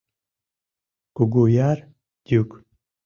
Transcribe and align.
Кугуяр 1.15 1.77
йӱк. 2.29 2.49